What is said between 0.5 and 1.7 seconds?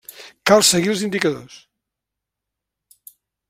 Cal seguir els indicadors.